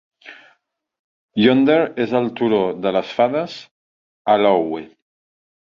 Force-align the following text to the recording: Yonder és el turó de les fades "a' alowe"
Yonder 1.43 1.77
és 2.07 2.15
el 2.21 2.31
turó 2.41 2.63
de 2.87 2.97
les 2.99 3.15
fades 3.21 3.61
"a' 3.63 4.41
alowe" 4.41 4.85